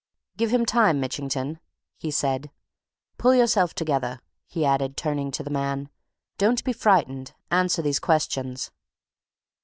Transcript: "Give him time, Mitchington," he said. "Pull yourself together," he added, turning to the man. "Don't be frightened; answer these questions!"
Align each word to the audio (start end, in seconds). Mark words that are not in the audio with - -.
"Give 0.35 0.49
him 0.51 0.65
time, 0.65 0.99
Mitchington," 0.99 1.59
he 1.99 2.09
said. 2.09 2.49
"Pull 3.19 3.35
yourself 3.35 3.75
together," 3.75 4.19
he 4.47 4.65
added, 4.65 4.97
turning 4.97 5.29
to 5.29 5.43
the 5.43 5.51
man. 5.51 5.89
"Don't 6.39 6.63
be 6.63 6.73
frightened; 6.73 7.33
answer 7.51 7.83
these 7.83 7.99
questions!" 7.99 8.71